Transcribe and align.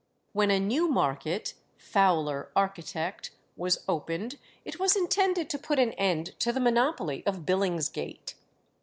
When 0.33 0.49
a 0.49 0.59
new 0.59 0.87
market 0.87 1.53
(Fowler, 1.77 2.49
architect) 2.55 3.29
was 3.55 3.83
opened, 3.87 4.39
it 4.65 4.79
was 4.79 4.95
intended 4.95 5.47
to 5.51 5.59
put 5.59 5.77
an 5.77 5.91
end 5.93 6.33
to 6.39 6.51
the 6.51 6.59
monopoly 6.59 7.23
of 7.27 7.45
Billingsgate. 7.45 8.33